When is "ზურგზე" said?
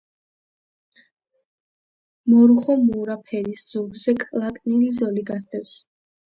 3.69-4.19